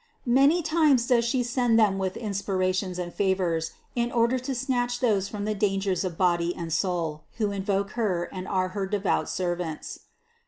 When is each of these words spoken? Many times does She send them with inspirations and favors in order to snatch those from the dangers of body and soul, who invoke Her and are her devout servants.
Many 0.25 0.63
times 0.63 1.05
does 1.05 1.25
She 1.25 1.43
send 1.43 1.77
them 1.79 1.99
with 1.99 2.17
inspirations 2.17 2.97
and 2.97 3.13
favors 3.13 3.73
in 3.93 4.11
order 4.11 4.39
to 4.39 4.55
snatch 4.55 4.99
those 4.99 5.29
from 5.29 5.45
the 5.45 5.53
dangers 5.53 6.03
of 6.03 6.17
body 6.17 6.55
and 6.55 6.73
soul, 6.73 7.25
who 7.37 7.51
invoke 7.51 7.91
Her 7.91 8.23
and 8.33 8.47
are 8.47 8.69
her 8.69 8.87
devout 8.87 9.29
servants. 9.29 9.99